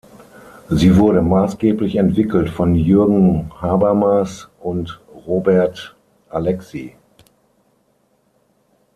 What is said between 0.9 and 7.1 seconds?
wurde maßgeblich entwickelt von Jürgen Habermas und Robert Alexy.